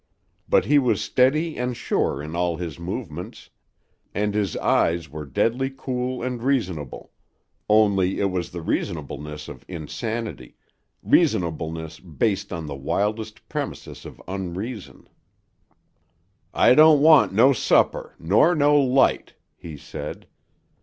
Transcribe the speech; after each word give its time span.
But 0.49 0.65
he 0.65 0.79
was 0.79 0.99
steady 0.99 1.59
and 1.59 1.77
sure 1.77 2.23
in 2.23 2.35
all 2.35 2.57
his 2.57 2.79
movements 2.79 3.51
and 4.15 4.33
his 4.33 4.57
eyes 4.57 5.11
were 5.11 5.27
deadly 5.27 5.69
cool 5.69 6.23
and 6.23 6.41
reasonable 6.41 7.11
only 7.69 8.19
it 8.19 8.31
was 8.31 8.49
the 8.49 8.63
reasonableness 8.63 9.47
of 9.47 9.63
insanity, 9.67 10.55
reasonableness 11.03 11.99
based 11.99 12.51
on 12.51 12.65
the 12.65 12.73
wildest 12.73 13.47
premises 13.47 14.03
of 14.03 14.19
unreason. 14.27 15.07
"I 16.51 16.73
don't 16.73 17.01
want 17.01 17.31
no 17.31 17.53
supper, 17.53 18.15
nor 18.17 18.55
no 18.55 18.79
light," 18.81 19.35
he 19.55 19.77
said. 19.77 20.25